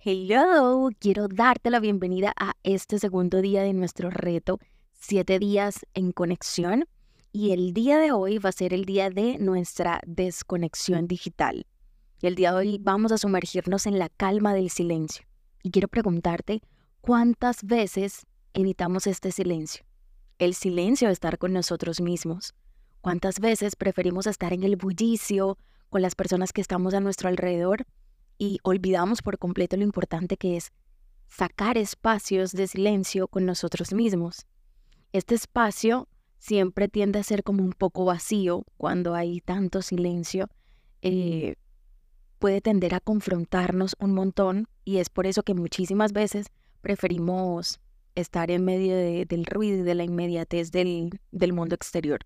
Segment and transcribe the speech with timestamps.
[0.00, 4.60] Hello, quiero darte la bienvenida a este segundo día de nuestro reto,
[4.92, 6.84] 7 días en conexión.
[7.32, 11.66] Y el día de hoy va a ser el día de nuestra desconexión digital.
[12.22, 15.26] Y el día de hoy vamos a sumergirnos en la calma del silencio.
[15.64, 16.62] Y quiero preguntarte,
[17.00, 18.24] ¿cuántas veces
[18.54, 19.84] evitamos este silencio?
[20.38, 22.54] El silencio de estar con nosotros mismos.
[23.00, 25.58] ¿Cuántas veces preferimos estar en el bullicio
[25.90, 27.84] con las personas que estamos a nuestro alrededor
[28.38, 30.72] y olvidamos por completo lo importante que es
[31.26, 34.46] sacar espacios de silencio con nosotros mismos.
[35.12, 40.48] Este espacio siempre tiende a ser como un poco vacío cuando hay tanto silencio.
[41.02, 41.56] Eh,
[42.38, 46.46] puede tender a confrontarnos un montón y es por eso que muchísimas veces
[46.80, 47.80] preferimos
[48.14, 52.20] estar en medio del ruido y de la inmediatez del, del mundo exterior.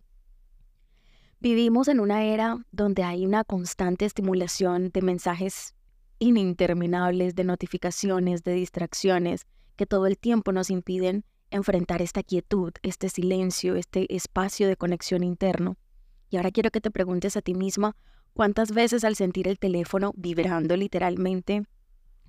[1.40, 5.74] Vivimos en una era donde hay una constante estimulación de mensajes
[6.22, 13.08] ininterminables de notificaciones, de distracciones, que todo el tiempo nos impiden enfrentar esta quietud, este
[13.08, 15.76] silencio, este espacio de conexión interno.
[16.30, 17.96] Y ahora quiero que te preguntes a ti misma
[18.34, 21.64] cuántas veces al sentir el teléfono vibrando literalmente,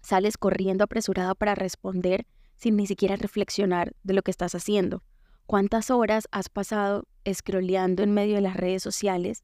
[0.01, 5.03] sales corriendo apresurada para responder sin ni siquiera reflexionar de lo que estás haciendo.
[5.45, 9.43] ¿Cuántas horas has pasado scrolleando en medio de las redes sociales,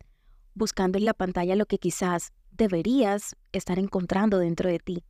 [0.55, 5.03] buscando en la pantalla lo que quizás deberías estar encontrando dentro de ti.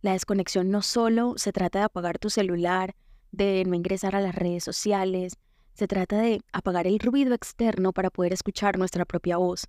[0.00, 2.94] La desconexión no solo se trata de apagar tu celular,
[3.32, 5.36] de no ingresar a las redes sociales,
[5.74, 9.66] se trata de apagar el ruido externo para poder escuchar nuestra propia voz.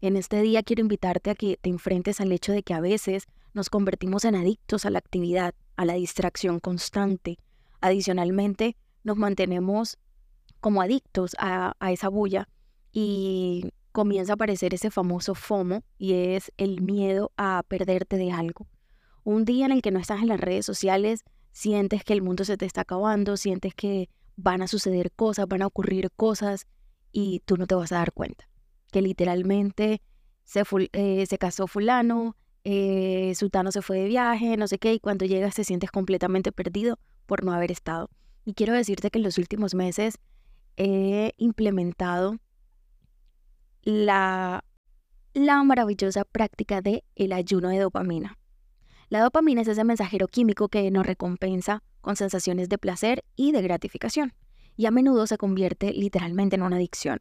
[0.00, 3.26] En este día quiero invitarte a que te enfrentes al hecho de que a veces
[3.52, 7.38] nos convertimos en adictos a la actividad, a la distracción constante.
[7.80, 9.98] Adicionalmente, nos mantenemos
[10.60, 12.48] como adictos a, a esa bulla
[12.92, 18.66] y comienza a aparecer ese famoso FOMO y es el miedo a perderte de algo.
[19.24, 22.44] Un día en el que no estás en las redes sociales, sientes que el mundo
[22.44, 26.66] se te está acabando, sientes que van a suceder cosas, van a ocurrir cosas
[27.12, 28.48] y tú no te vas a dar cuenta.
[28.90, 30.00] Que literalmente
[30.44, 30.62] se,
[30.92, 35.24] eh, se casó fulano, eh, Sutano se fue de viaje, no sé qué, y cuando
[35.24, 38.10] llegas te sientes completamente perdido por no haber estado.
[38.44, 40.18] Y quiero decirte que en los últimos meses
[40.76, 42.38] he implementado
[43.82, 44.64] la,
[45.34, 48.38] la maravillosa práctica de el ayuno de dopamina.
[49.08, 53.62] La dopamina es ese mensajero químico que nos recompensa con sensaciones de placer y de
[53.62, 54.32] gratificación,
[54.76, 57.20] y a menudo se convierte literalmente en una adicción.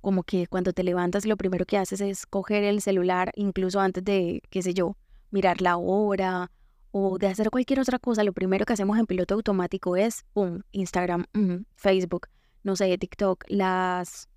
[0.00, 4.04] Como que cuando te levantas lo primero que haces es coger el celular, incluso antes
[4.04, 4.96] de, qué sé yo,
[5.30, 6.50] mirar la hora
[6.92, 10.60] o de hacer cualquier otra cosa, lo primero que hacemos en piloto automático es, ¡pum!,
[10.70, 11.26] Instagram,
[11.74, 12.28] Facebook,
[12.62, 14.28] no sé, TikTok, las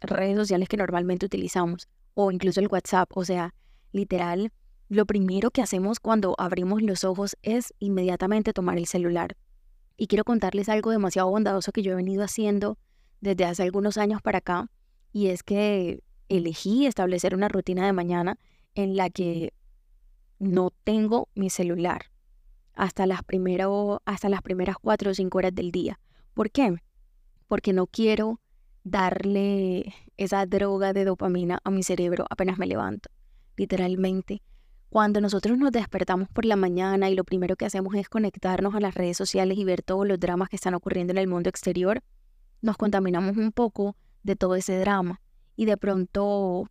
[0.00, 3.10] redes sociales que normalmente utilizamos o incluso el WhatsApp.
[3.14, 3.54] O sea,
[3.92, 4.52] literal,
[4.88, 9.36] lo primero que hacemos cuando abrimos los ojos es inmediatamente tomar el celular.
[9.96, 12.78] Y quiero contarles algo demasiado bondadoso que yo he venido haciendo
[13.20, 14.70] desde hace algunos años para acá,
[15.12, 18.38] y es que elegí establecer una rutina de mañana
[18.74, 19.54] en la que
[20.38, 22.06] no tengo mi celular
[22.74, 25.98] hasta las, primero, hasta las primeras cuatro o cinco horas del día.
[26.34, 26.76] ¿Por qué?
[27.48, 28.40] Porque no quiero
[28.86, 33.10] darle esa droga de dopamina a mi cerebro apenas me levanto.
[33.56, 34.42] Literalmente,
[34.90, 38.80] cuando nosotros nos despertamos por la mañana y lo primero que hacemos es conectarnos a
[38.80, 42.04] las redes sociales y ver todos los dramas que están ocurriendo en el mundo exterior,
[42.62, 45.20] nos contaminamos un poco de todo ese drama
[45.56, 46.70] y de pronto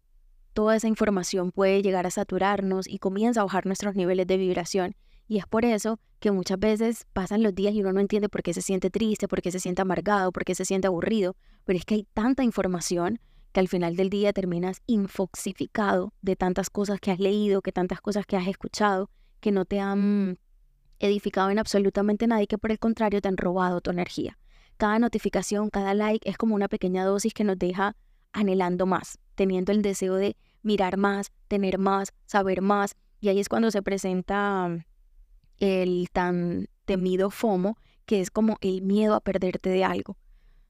[0.54, 4.95] toda esa información puede llegar a saturarnos y comienza a bajar nuestros niveles de vibración
[5.27, 8.44] y es por eso que muchas veces pasan los días y uno no entiende por
[8.44, 11.36] qué se siente triste, por qué se siente amargado, por qué se siente aburrido,
[11.66, 13.19] pero es que hay tanta información
[13.51, 18.01] que al final del día terminas infoxificado de tantas cosas que has leído, que tantas
[18.01, 20.39] cosas que has escuchado, que no te han
[21.00, 24.38] edificado en absolutamente nada y que por el contrario te han robado tu energía.
[24.77, 27.95] Cada notificación, cada like es como una pequeña dosis que nos deja
[28.33, 33.48] anhelando más, teniendo el deseo de mirar más, tener más, saber más, y ahí es
[33.48, 34.86] cuando se presenta
[35.60, 40.18] el tan temido FOMO, que es como el miedo a perderte de algo.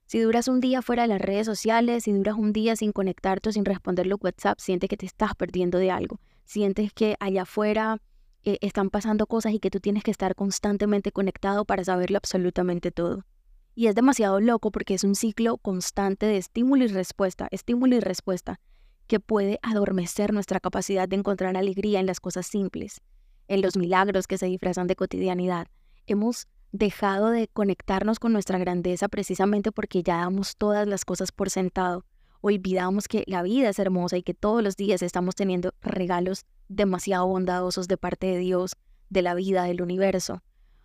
[0.06, 3.50] Si duras un día fuera de las redes sociales, si duras un día sin conectarte
[3.50, 6.20] o sin responder los WhatsApp, sientes que te estás perdiendo de algo.
[6.44, 7.98] Sientes que allá afuera
[8.44, 12.92] eh, están pasando cosas y que tú tienes que estar constantemente conectado para saberlo absolutamente
[12.92, 13.26] todo.
[13.74, 18.00] Y es demasiado loco porque es un ciclo constante de estímulo y respuesta, estímulo y
[18.00, 18.60] respuesta,
[19.08, 23.02] que puede adormecer nuestra capacidad de encontrar alegría en las cosas simples,
[23.48, 25.68] en los milagros que se disfrazan de cotidianidad.
[26.08, 31.50] Hemos dejado de conectarnos con nuestra grandeza precisamente porque ya damos todas las cosas por
[31.50, 32.06] sentado.
[32.42, 37.28] Olvidamos que la vida es hermosa y que todos los días estamos teniendo regalos demasiado
[37.28, 38.76] bondadosos de parte de Dios,
[39.10, 40.42] de la vida, del universo.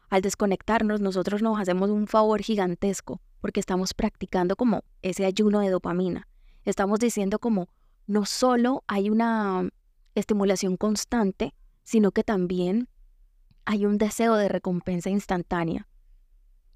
[0.09, 5.71] Al desconectarnos, nosotros nos hacemos un favor gigantesco porque estamos practicando como ese ayuno de
[5.71, 6.29] dopamina.
[6.65, 7.69] Estamos diciendo como
[8.07, 9.69] no solo hay una
[10.15, 11.55] estimulación constante,
[11.91, 12.89] sino que también
[13.65, 15.89] hay un deseo de recompensa instantánea.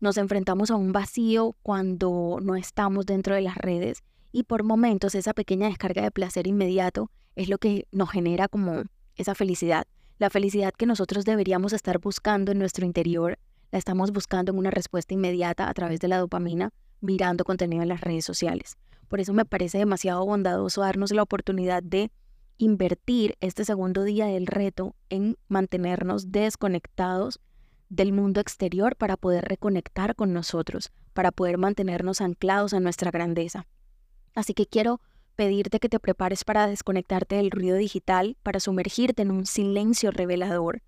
[0.01, 4.03] Nos enfrentamos a un vacío cuando no estamos dentro de las redes
[4.33, 8.87] y por momentos esa pequeña descarga de placer inmediato es lo que nos genera como
[9.15, 9.87] esa felicidad.
[10.19, 13.39] La felicidad que nosotros deberíamos estar buscando en nuestro interior,
[13.71, 16.71] la estamos buscando en una respuesta inmediata a través de la dopamina,
[17.01, 18.79] mirando contenido en las redes sociales.
[19.07, 22.11] Por eso me parece demasiado bondadoso darnos la oportunidad de
[22.59, 27.41] invertir este segundo día del reto en mantenernos desconectados
[27.89, 33.67] del mundo exterior para poder reconectar con nosotros, para poder mantenernos anclados a nuestra grandeza.
[34.35, 35.01] Así que quiero
[35.37, 40.83] pedirte que te prepares para desconectarte del ruido digital, para sumergirte en un silencio revelador,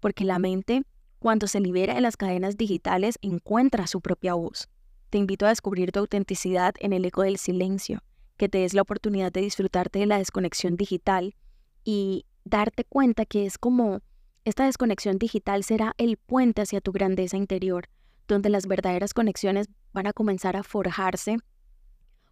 [0.00, 0.82] porque la mente,
[1.18, 4.68] cuando se libera de las cadenas digitales, encuentra su propia voz.
[5.10, 8.02] Te invito a descubrir tu autenticidad en el eco del silencio,
[8.40, 11.34] que te des la oportunidad de disfrutarte de la desconexión digital
[11.84, 14.00] y darte cuenta que es como
[14.46, 17.90] esta desconexión digital será el puente hacia tu grandeza interior,
[18.26, 21.36] donde las verdaderas conexiones van a comenzar a forjarse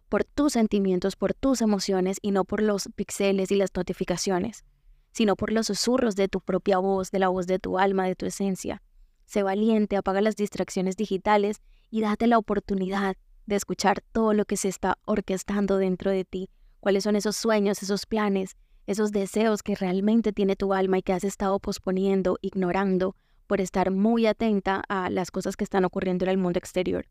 [0.09, 4.63] por tus sentimientos, por tus emociones y no por los pixeles y las notificaciones,
[5.11, 8.15] sino por los susurros de tu propia voz, de la voz de tu alma, de
[8.15, 8.81] tu esencia.
[9.27, 11.61] Sé valiente, apaga las distracciones digitales
[11.91, 13.15] y date la oportunidad
[13.49, 16.49] de escuchar todo lo que se está orquestando dentro de ti,
[16.79, 18.55] cuáles son esos sueños, esos planes,
[18.85, 23.15] esos deseos que realmente tiene tu alma y que has estado posponiendo, ignorando,
[23.47, 27.07] por estar muy atenta a las cosas que están ocurriendo en el mundo exterior.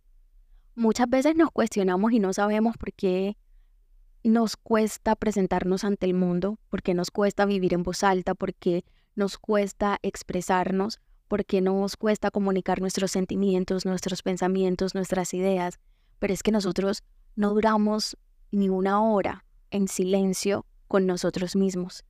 [0.77, 3.37] Muchas veces nos cuestionamos y no sabemos por qué
[4.23, 8.55] nos cuesta presentarnos ante el mundo, por qué nos cuesta vivir en voz alta, por
[8.55, 8.85] qué
[9.17, 15.81] nos cuesta expresarnos, porque nos cuesta comunicar nuestros sentimientos, nuestros pensamientos, nuestras ideas,
[16.19, 17.03] pero es que nosotros
[17.37, 18.17] no duramos
[18.51, 22.05] ni una hora en silencio con nosotros mismos.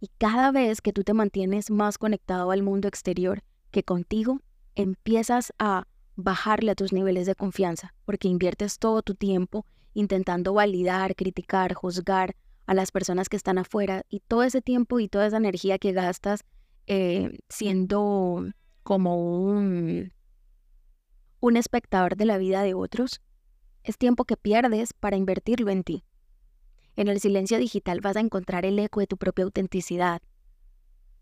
[0.00, 4.40] Y cada vez que tú te mantienes más conectado al mundo exterior que contigo,
[4.74, 11.16] empiezas a bajarle a tus niveles de confianza, porque inviertes todo tu tiempo intentando validar,
[11.16, 15.38] criticar, juzgar a las personas que están afuera y todo ese tiempo y toda esa
[15.38, 16.44] energía que gastas
[16.86, 18.46] eh, siendo
[18.82, 20.12] como un,
[21.40, 23.20] un espectador de la vida de otros,
[23.90, 26.04] es tiempo que pierdes para invertirlo en ti.
[26.96, 30.20] En el silencio digital vas a encontrar el eco de tu propia autenticidad.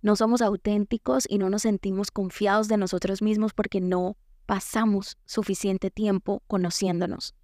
[0.02, 4.16] No somos auténticos y no nos sentimos confiados de nosotros mismos porque no
[4.46, 7.34] pasamos suficiente tiempo conociéndonos,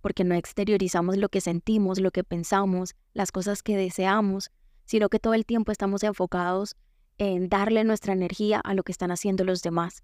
[0.00, 4.50] porque no exteriorizamos lo que sentimos, lo que pensamos, las cosas que deseamos,
[4.84, 6.76] sino que todo el tiempo estamos enfocados
[7.18, 10.02] en darle nuestra energía a lo que están haciendo los demás.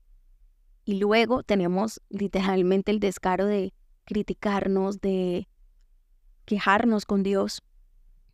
[0.85, 3.73] Y luego tenemos literalmente el descaro de
[4.05, 5.49] criticarnos, de
[6.45, 7.63] quejarnos con Dios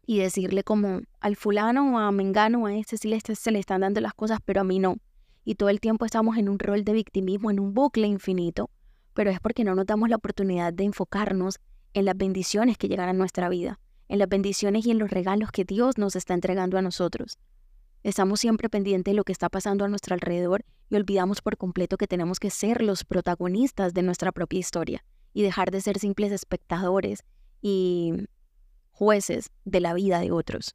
[0.06, 4.00] y decirle como al fulano o a Mengano, a este sí se le están dando
[4.00, 4.96] las cosas, pero a mí no.
[5.44, 8.70] Y todo el tiempo estamos en un rol de victimismo, en un bucle infinito,
[9.14, 11.58] pero es porque no nos damos la oportunidad de enfocarnos
[11.94, 15.50] en las bendiciones que llegan a nuestra vida, en las bendiciones y en los regalos
[15.52, 17.38] que Dios nos está entregando a nosotros.
[18.02, 21.96] Estamos siempre pendientes de lo que está pasando a nuestro alrededor y olvidamos por completo
[21.96, 26.32] que tenemos que ser los protagonistas de nuestra propia historia y dejar de ser simples
[26.32, 27.24] espectadores
[27.62, 28.12] y
[28.90, 30.74] jueces de la vida de otros.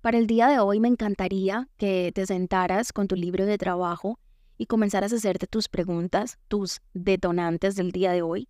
[0.00, 4.18] Para el día de hoy me encantaría que te sentaras con tu libro de trabajo
[4.56, 8.48] y comenzaras a hacerte tus preguntas, tus detonantes del día de hoy.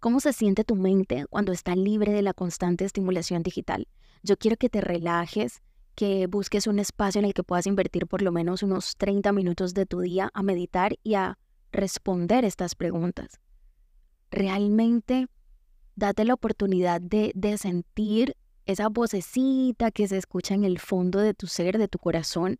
[0.00, 3.86] ¿Cómo se siente tu mente cuando está libre de la constante estimulación digital?
[4.22, 5.62] Yo quiero que te relajes,
[5.94, 9.74] que busques un espacio en el que puedas invertir por lo menos unos 30 minutos
[9.74, 11.38] de tu día a meditar y a
[11.70, 13.41] responder estas preguntas.
[14.32, 15.28] Realmente
[15.94, 18.34] date la oportunidad de, de sentir
[18.66, 22.56] esa vocecita que se escucha en el fondo de tu ser, de tu corazón,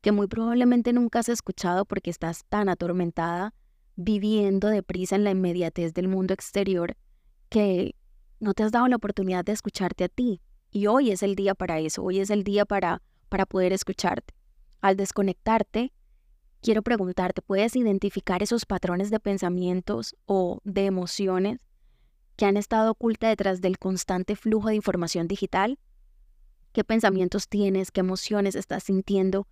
[0.00, 3.54] que muy probablemente nunca has escuchado porque estás tan atormentada
[3.94, 6.96] viviendo deprisa en la inmediatez del mundo exterior
[7.48, 7.94] que
[8.40, 10.40] no te has dado la oportunidad de escucharte a ti,
[10.72, 14.34] y hoy es el día para eso, hoy es el día para, para poder escucharte.
[14.80, 15.92] al desconectarte,
[16.62, 21.66] quiero preguntarte, ¿puedes identificar esos patrones de pensamientos o de emociones
[22.36, 25.78] que han estado ocultas detrás del constante flujo de información digital?
[26.72, 27.90] ¿Qué pensamientos tienes?
[27.90, 29.46] ¿Qué emociones estás sintiendo?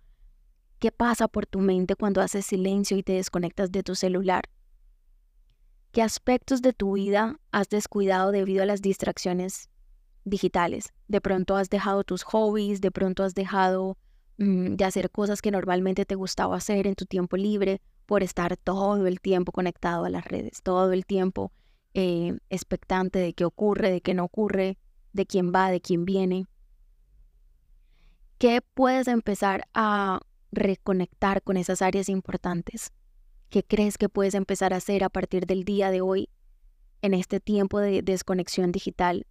[0.79, 4.45] ¿Qué pasa por tu mente cuando haces silencio y te desconectas de tu celular?
[5.91, 9.69] ¿Qué aspectos de tu vida has descuidado debido a las distracciones
[10.23, 10.93] digitales?
[11.09, 13.97] De pronto has dejado tus hobbies, de pronto has dejado
[14.37, 19.05] de hacer cosas que normalmente te gustaba hacer en tu tiempo libre por estar todo
[19.05, 21.51] el tiempo conectado a las redes, todo el tiempo
[21.93, 24.77] eh, expectante de qué ocurre, de qué no ocurre,
[25.13, 26.47] de quién va, de quién viene.
[28.37, 30.19] ¿Qué puedes empezar a
[30.51, 32.91] reconectar con esas áreas importantes?
[33.49, 36.29] ¿Qué crees que puedes empezar a hacer a partir del día de hoy
[37.01, 39.27] en este tiempo de desconexión digital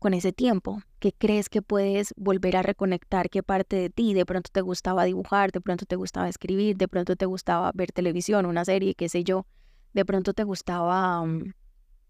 [0.00, 0.82] con ese tiempo?
[0.98, 3.30] ¿Qué crees que puedes volver a reconectar?
[3.30, 6.88] ¿Qué parte de ti de pronto te gustaba dibujar, de pronto te gustaba escribir, de
[6.88, 9.46] pronto te gustaba ver televisión, una serie, qué sé yo?
[9.92, 11.52] De pronto te gustaba, mm,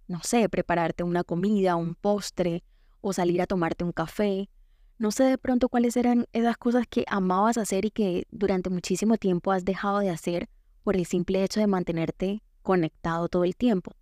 [0.08, 2.62] no sé, prepararte una comida, un postre
[3.00, 4.48] o salir a tomarte un café.
[4.98, 9.16] No sé de pronto cuáles eran esas cosas que amabas hacer y que durante muchísimo
[9.16, 10.48] tiempo has dejado de hacer
[10.84, 13.92] por el simple hecho de mantenerte conectado todo el tiempo.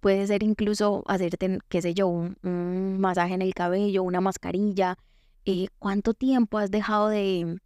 [0.00, 4.96] Puede ser incluso hacerte, qué sé yo, un, masaje en el cabello, una mascarilla.
[5.44, 7.58] Eh, ¿Cuánto tiempo has dejado de,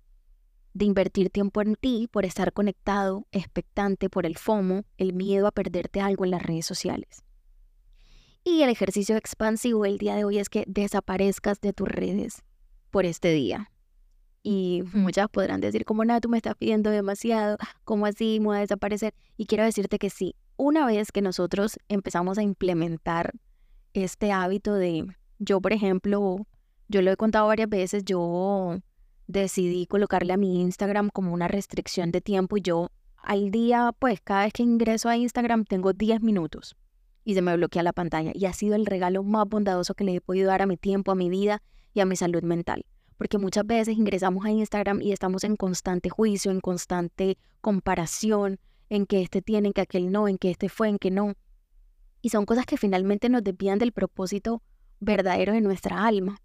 [0.72, 5.52] de invertir tiempo en ti por estar conectado, expectante por el FOMO, el miedo a
[5.52, 7.22] perderte algo en las redes sociales?
[8.44, 12.42] Y el ejercicio expansivo el día de hoy es que desaparezcas de tus redes
[12.90, 13.70] por este día.
[14.42, 18.56] Y muchas podrán decir, como nada, tú me estás pidiendo demasiado, ¿cómo así me voy
[18.56, 19.14] a desaparecer?
[19.36, 23.32] Y quiero decirte que sí, una vez que nosotros empezamos a implementar
[23.94, 25.04] este hábito de,
[25.40, 26.46] yo por ejemplo,
[26.86, 28.78] yo lo he contado varias veces, yo
[29.26, 32.90] decidí colocarle a mi Instagram como una restricción de tiempo y yo
[33.24, 36.76] al día, pues cada vez que ingreso a Instagram tengo 10 minutos
[37.24, 38.30] y se me bloquea la pantalla.
[38.32, 41.10] Y ha sido el regalo más bondadoso que le he podido dar a mi tiempo,
[41.10, 41.60] a mi vida
[41.92, 42.86] y a mi salud mental.
[43.16, 48.60] Porque muchas veces ingresamos a Instagram y estamos en constante juicio, en constante comparación,
[48.92, 51.32] en que este tiene, en que aquel no, en que este fue, en que no.
[52.20, 54.62] Y son cosas que finalmente nos desvían del propósito
[55.00, 56.42] verdadero de nuestra alma.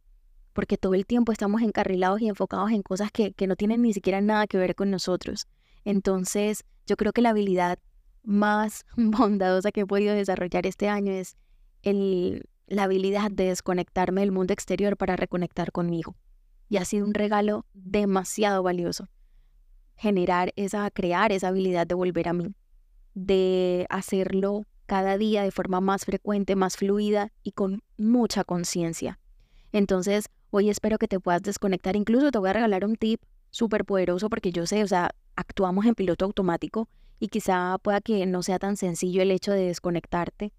[0.54, 3.92] Porque todo el tiempo estamos encarrilados y enfocados en cosas que, que no tienen ni
[3.92, 5.46] siquiera nada que ver con nosotros.
[5.84, 7.80] Entonces, yo creo que la habilidad
[8.24, 11.36] más bondadosa que he podido desarrollar este año es
[11.84, 16.16] el, la habilidad de desconectarme del mundo exterior para reconectar conmigo.
[16.70, 19.10] Y ha sido un regalo demasiado valioso.
[19.98, 22.54] Generar esa, crear esa habilidad de volver a mí,
[23.14, 29.20] de hacerlo cada día de forma más frecuente, más fluida y con mucha conciencia.
[29.72, 31.96] Entonces, hoy espero que te puedas desconectar.
[31.96, 35.86] Incluso te voy a regalar un tip súper poderoso porque yo sé, o sea, actuamos
[35.86, 36.88] en piloto automático
[37.20, 40.54] y quizá pueda que no sea tan sencillo el hecho de desconectarte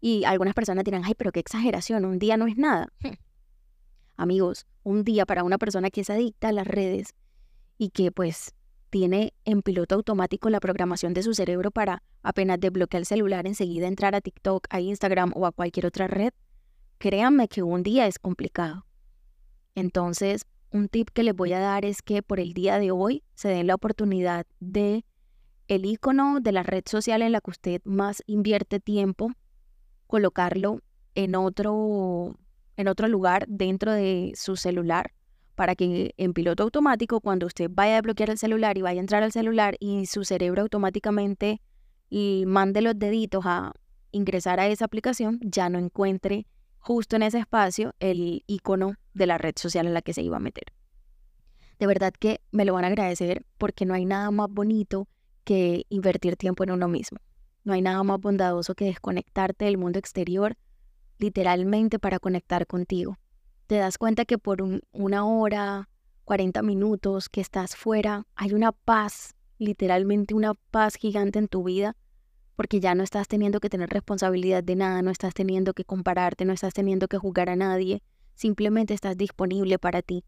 [0.00, 2.88] y algunas personas dirán, ay, pero qué exageración, un día no es nada.
[3.00, 3.14] Hmm.
[4.16, 7.14] Amigos, un día para una persona que es adicta a las redes
[7.78, 8.54] y que pues
[8.90, 13.86] tiene en piloto automático la programación de su cerebro para apenas desbloquear el celular enseguida
[13.86, 16.32] entrar a TikTok, a Instagram o a cualquier otra red,
[16.98, 18.86] créanme que un día es complicado.
[19.74, 23.22] Entonces, un tip que les voy a dar es que por el día de hoy
[23.34, 25.04] se den la oportunidad de
[25.68, 29.32] el icono de la red social en la que usted más invierte tiempo
[30.06, 30.80] colocarlo
[31.14, 32.36] en otro,
[32.76, 35.12] en otro lugar dentro de su celular
[35.58, 39.02] para que en piloto automático, cuando usted vaya a bloquear el celular y vaya a
[39.02, 41.60] entrar al celular y su cerebro automáticamente
[42.08, 43.72] y mande los deditos a
[44.12, 46.46] ingresar a esa aplicación, ya no encuentre
[46.78, 50.36] justo en ese espacio el icono de la red social en la que se iba
[50.36, 50.72] a meter.
[51.80, 55.08] De verdad que me lo van a agradecer porque no hay nada más bonito
[55.42, 57.18] que invertir tiempo en uno mismo.
[57.64, 60.56] No hay nada más bondadoso que desconectarte del mundo exterior
[61.18, 63.18] literalmente para conectar contigo.
[63.68, 65.90] Te das cuenta que por una hora,
[66.24, 71.94] 40 minutos que estás fuera, hay una paz, literalmente una paz gigante en tu vida,
[72.56, 76.46] porque ya no estás teniendo que tener responsabilidad de nada, no estás teniendo que compararte,
[76.46, 78.02] no estás teniendo que jugar a nadie,
[78.34, 80.24] simplemente estás disponible para ti.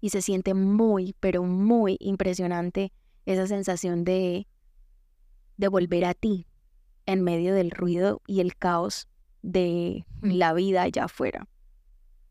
[0.00, 2.90] Y se siente muy, pero muy impresionante
[3.26, 4.46] esa sensación de,
[5.58, 6.46] de volver a ti,
[7.04, 9.08] en medio del ruido y el caos
[9.42, 11.46] de la vida allá afuera.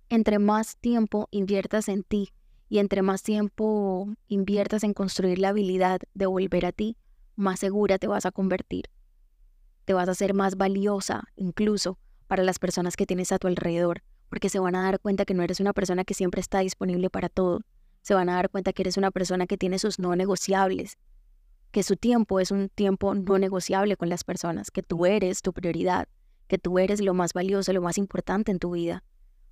[0.10, 2.30] Entre más tiempo inviertas en ti
[2.70, 6.96] y entre más tiempo inviertas en construir la habilidad de volver a ti,
[7.36, 8.86] más segura te vas a convertir.
[9.84, 14.02] Te vas a hacer más valiosa incluso para las personas que tienes a tu alrededor,
[14.30, 17.10] porque se van a dar cuenta que no eres una persona que siempre está disponible
[17.10, 17.62] para todo,
[18.02, 20.98] se van a dar cuenta que eres una persona que tiene sus no negociables,
[21.72, 25.52] que su tiempo es un tiempo no negociable con las personas, que tú eres tu
[25.52, 26.08] prioridad,
[26.48, 29.04] que tú eres lo más valioso, lo más importante en tu vida.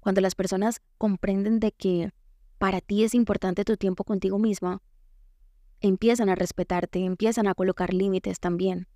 [0.06, 2.12] Cuando las personas comprenden de que
[2.60, 4.84] para ti es importante tu tiempo contigo misma,
[5.82, 8.88] empiezan a respetarte, empiezan a colocar límites también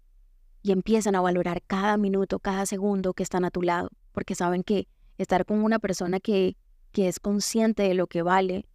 [0.61, 4.61] y empiezan a valorar cada minuto, cada segundo que están a tu lado, porque saben
[4.61, 4.87] que
[5.17, 6.57] estar con una persona que,
[6.91, 8.67] que es consciente de lo que vale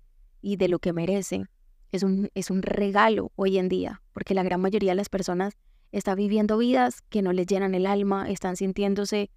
[0.42, 1.44] y de lo que merece
[1.92, 5.54] es un, es un regalo hoy en día, porque la gran mayoría de las personas
[5.92, 9.30] está viviendo vidas que no les llenan el alma, están sintiéndose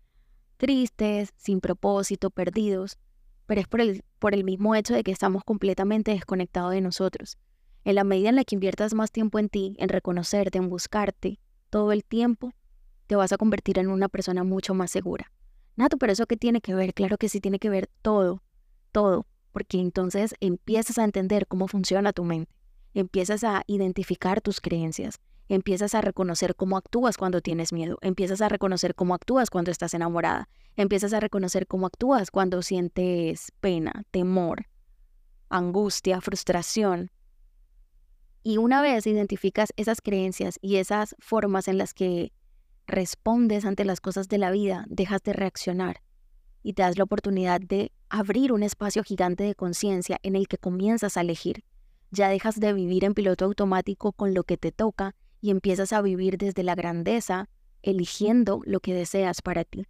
[0.57, 2.97] tristes, sin propósito, perdidos,
[3.45, 7.37] pero es por el, por el mismo hecho de que estamos completamente desconectados de nosotros.
[7.85, 11.39] En la medida en la que inviertas más tiempo en ti, en reconocerte, en buscarte,
[11.69, 12.53] todo el tiempo,
[13.07, 15.31] te vas a convertir en una persona mucho más segura.
[15.77, 16.93] Nato, pero eso qué tiene que ver?
[16.93, 18.43] Claro que sí tiene que ver todo,
[18.91, 22.51] todo, porque entonces empiezas a entender cómo funciona tu mente,
[22.93, 28.49] empiezas a identificar tus creencias, empiezas a reconocer cómo actúas cuando tienes miedo, empiezas a
[28.49, 34.67] reconocer cómo actúas cuando estás enamorada, empiezas a reconocer cómo actúas cuando sientes pena, temor,
[35.49, 37.11] angustia, frustración.
[38.43, 42.31] Y una vez identificas esas creencias y esas formas en las que
[42.85, 46.01] respondes ante las cosas de la vida, dejas de reaccionar
[46.63, 50.57] y te das la oportunidad de abrir un espacio gigante de conciencia en el que
[50.57, 51.63] comienzas a elegir.
[52.11, 56.01] Ya dejas de vivir en piloto automático con lo que te toca y empiezas a
[56.01, 57.49] vivir desde la grandeza,
[57.81, 59.85] eligiendo lo que deseas para ti.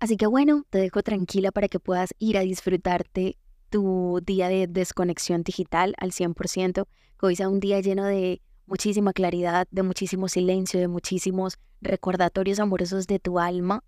[0.00, 3.38] Así que bueno, te dejo tranquila para que puedas ir a disfrutarte
[3.70, 6.86] tu día de desconexión digital al 100%,
[7.18, 12.60] que hoy sea un día lleno de muchísima claridad, de muchísimo silencio, de muchísimos recordatorios
[12.60, 13.82] amorosos de tu alma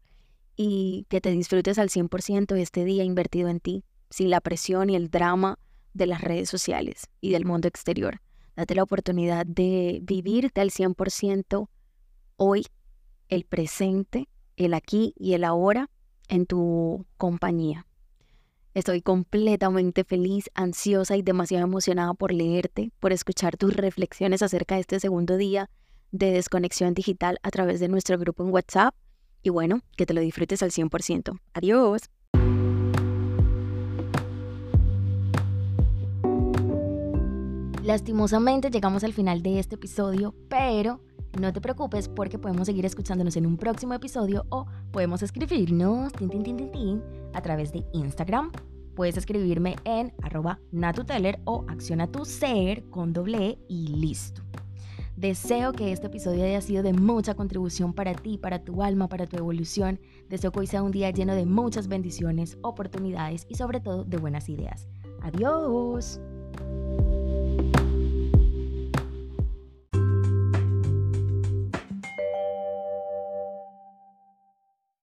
[0.57, 4.97] y que te disfrutes al 100% este día invertido en ti, sin la presión y
[4.97, 5.59] el drama
[5.93, 8.21] de las redes sociales y del mundo exterior.
[8.57, 11.69] Date la oportunidad de vivirte al 100%
[12.37, 12.67] hoy,
[13.29, 15.91] el presente, el aquí y el ahora
[16.29, 17.87] en tu compañía.
[18.73, 24.83] Estoy completamente feliz, ansiosa y demasiado emocionada por leerte, por escuchar tus reflexiones acerca de
[24.83, 25.71] este segundo día
[26.13, 28.95] de desconexión digital a través de nuestro grupo en WhatsApp.
[29.43, 31.41] Y bueno, que te lo disfrutes al 100%.
[31.55, 32.11] Adiós.
[37.87, 41.01] Lastimosamente llegamos al final de este episodio, pero
[41.41, 46.13] no te preocupes porque podemos seguir escuchándonos en un próximo episodio o podemos escribirnos
[47.33, 48.51] a través de Instagram.
[48.97, 54.43] Puedes escribirme en arroba natuteller o acciona tu ser con doble e y listo.
[55.17, 59.29] Deseo que este episodio haya sido de mucha contribución para ti, para tu alma, para
[59.29, 60.01] tu evolución.
[60.29, 64.17] Deseo que hoy sea un día lleno de muchas bendiciones, oportunidades y sobre todo de
[64.17, 64.89] buenas ideas.
[65.23, 66.21] Adiós.